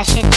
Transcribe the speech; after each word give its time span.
it, 0.00 0.14
change 0.14 0.29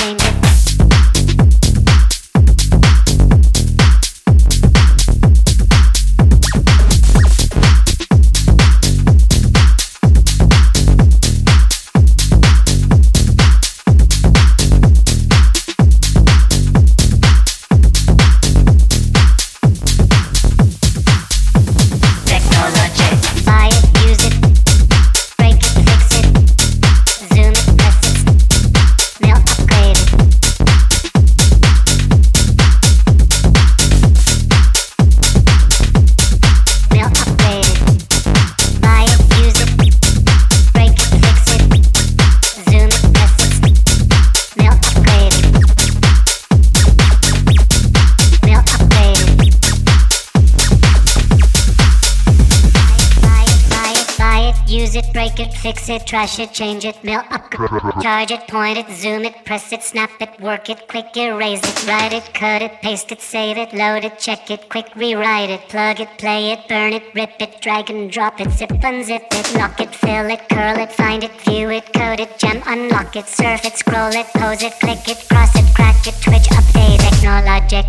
Fix 55.64 55.88
it, 55.88 56.06
trash 56.06 56.40
it, 56.40 56.52
change 56.52 56.84
it, 56.84 57.02
mail 57.06 57.24
up, 57.30 57.50
charge 58.02 58.32
it, 58.32 58.46
point 58.50 58.78
it, 58.78 58.90
zoom 58.90 59.24
it, 59.24 59.46
press 59.46 59.72
it, 59.72 59.82
snap 59.82 60.10
it, 60.20 60.38
work 60.42 60.70
it, 60.70 60.90
quick 60.90 61.16
erase 61.16 61.62
it, 61.64 61.88
write 61.88 62.12
it, 62.12 62.34
cut 62.34 62.62
it, 62.62 62.82
paste 62.82 63.14
it, 63.14 63.22
save 63.22 63.58
it, 63.58 63.72
load 63.72 64.04
it, 64.04 64.20
check 64.20 64.52
it, 64.52 64.68
quick 64.68 64.94
rewrite 64.98 65.50
it, 65.50 65.62
plug 65.70 66.02
it, 66.02 66.10
play 66.18 66.52
it, 66.52 66.68
burn 66.68 66.92
it, 66.92 67.04
rip 67.16 67.40
it, 67.40 67.62
drag 67.62 67.90
and 67.90 68.12
drop 68.12 68.42
it, 68.42 68.52
zip 68.52 68.72
unzip 68.72 69.26
it, 69.32 69.58
lock 69.58 69.80
it, 69.80 69.96
fill 69.96 70.30
it, 70.30 70.50
curl 70.50 70.78
it, 70.78 70.92
find 70.92 71.24
it, 71.24 71.32
view 71.44 71.70
it, 71.70 71.94
code 71.94 72.20
it, 72.20 72.38
gem, 72.38 72.62
unlock 72.68 73.16
it, 73.16 73.26
surf 73.30 73.64
it, 73.64 73.78
scroll 73.78 74.12
it, 74.12 74.28
pose 74.36 74.64
it, 74.64 74.74
click 74.82 75.08
it, 75.08 75.26
cross 75.30 75.56
it, 75.56 75.74
crack 75.74 76.06
it, 76.06 76.16
twitch, 76.22 76.50
update, 76.60 77.00
technologic, 77.00 77.86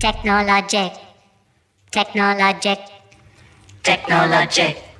technologic, 0.00 0.92
technologic, 1.90 2.78
technologic. 3.82 4.91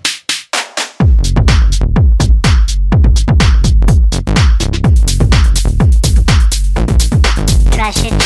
It, 7.89 7.95
change 7.95 8.22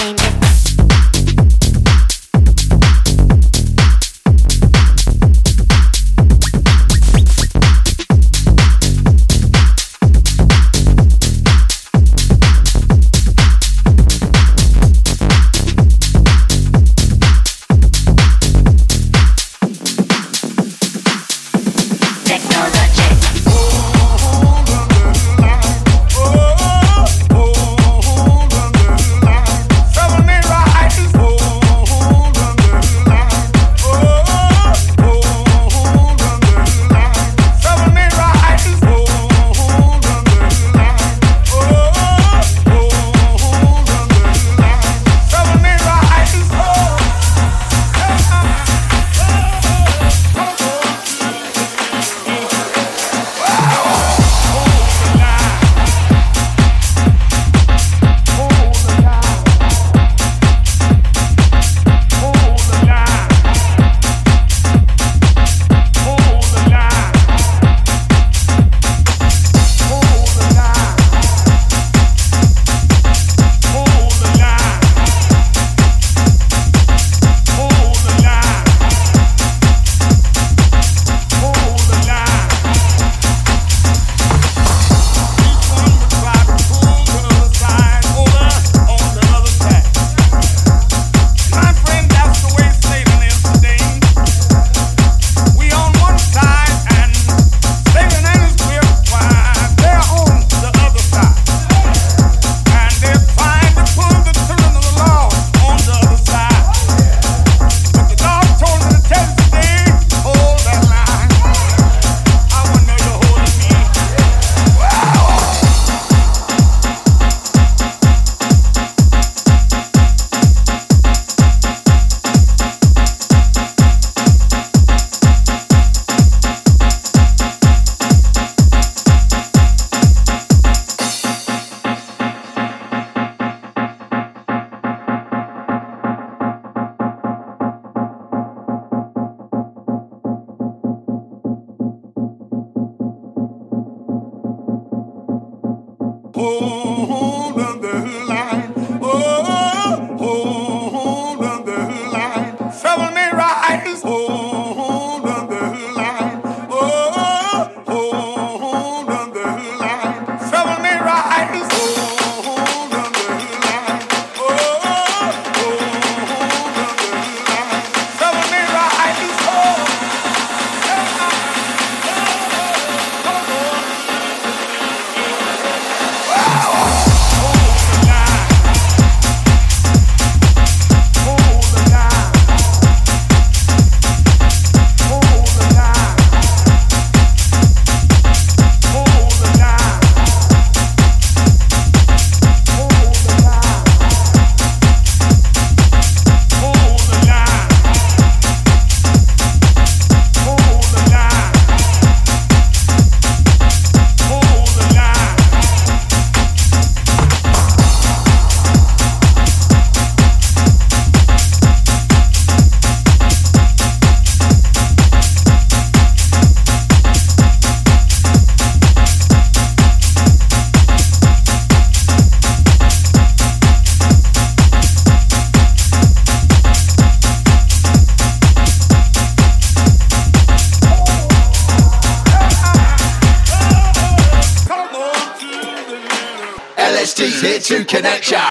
here 237.41 237.59
to 237.59 237.85
connect 237.85 238.31
ya. 238.31 238.49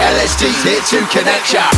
LSD's 0.00 0.62
here 0.62 0.80
to 0.80 1.06
connect 1.06 1.52
ya. 1.52 1.73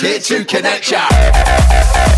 here 0.00 0.18
to 0.18 0.44
connect 0.44 0.90
ya. 0.90 2.09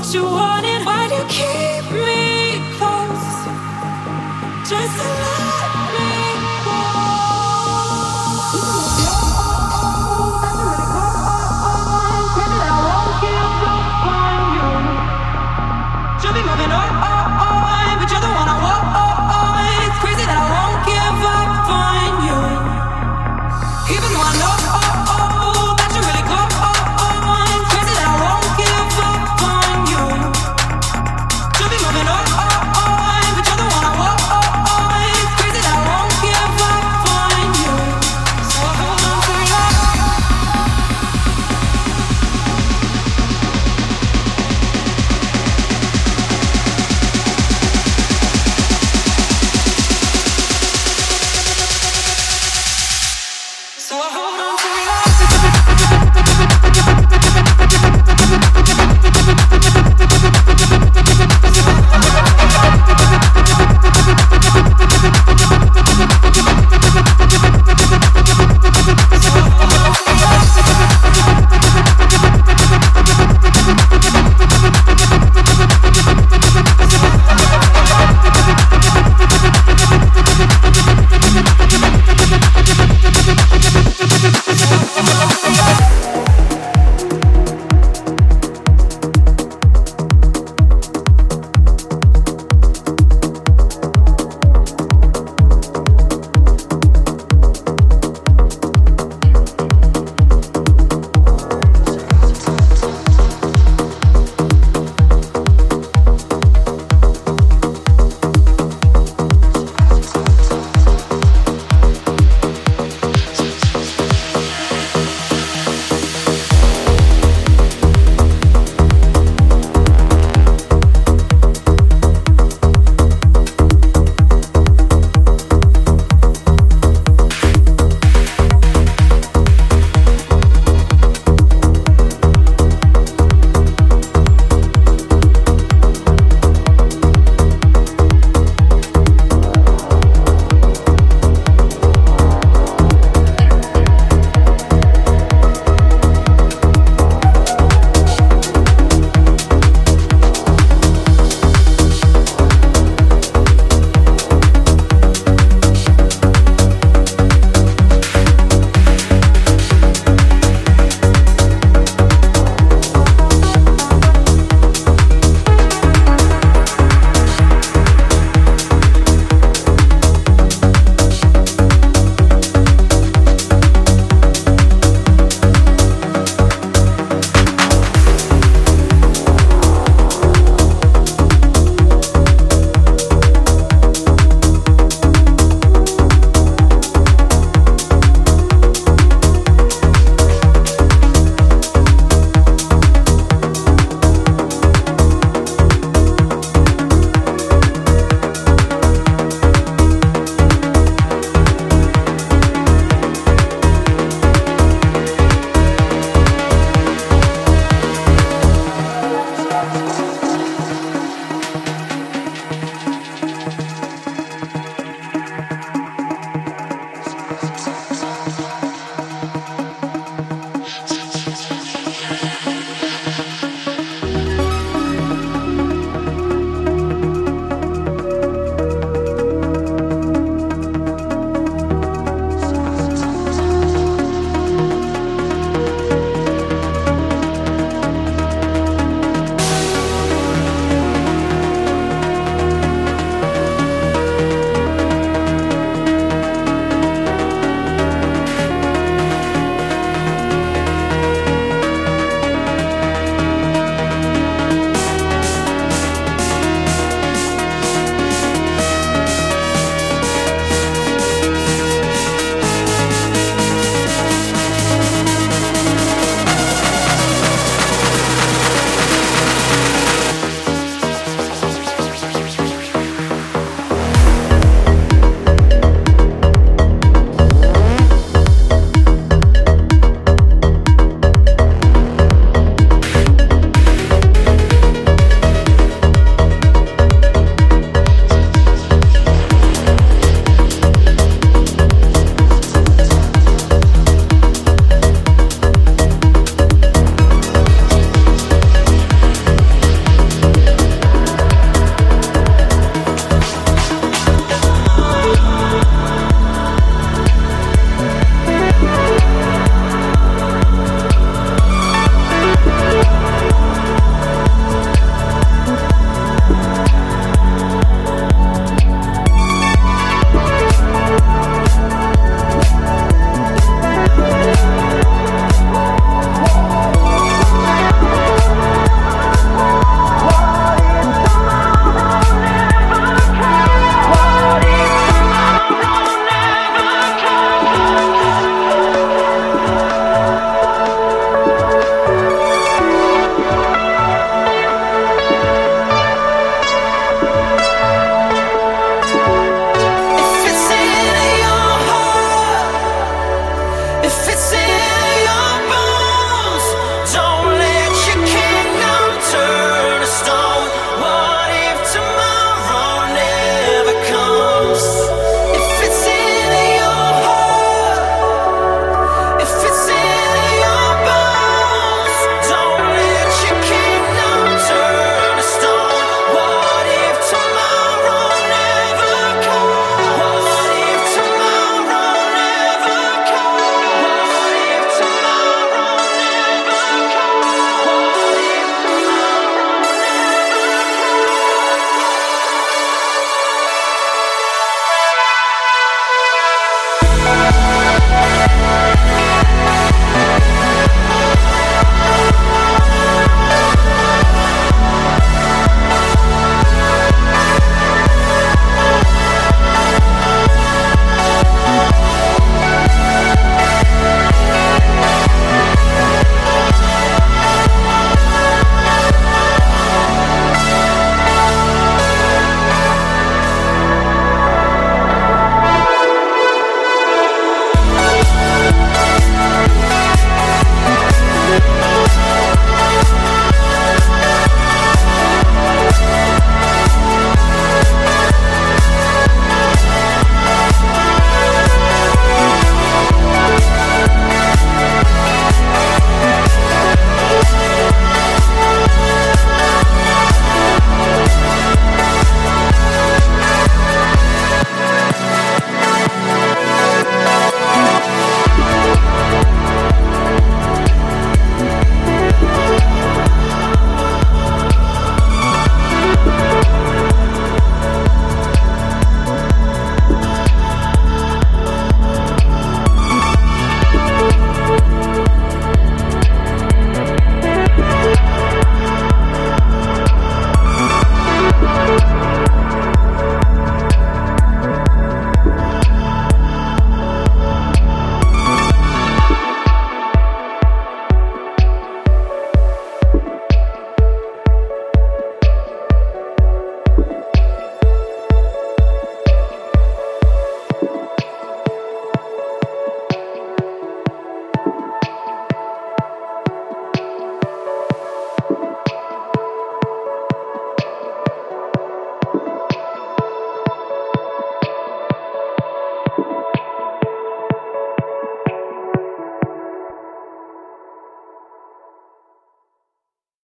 what 0.00 0.14
you 0.14 0.24
wanted. 0.24 0.86
Why 0.86 1.08
do 1.08 1.14
you 1.14 1.24
keep 1.28 1.84
me 1.92 2.76
close? 2.78 3.26
Just 4.66 4.96
a 4.96 5.08
lie. 5.08 5.69